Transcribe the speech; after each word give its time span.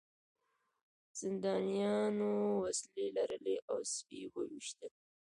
زندانیانو 1.19 2.31
وسلې 2.63 3.05
لرلې 3.17 3.55
او 3.69 3.77
سپي 3.93 4.17
یې 4.23 4.27
وویشتل 4.33 4.93